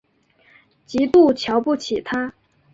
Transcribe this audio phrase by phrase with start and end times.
[0.87, 2.33] 极度瞧不起他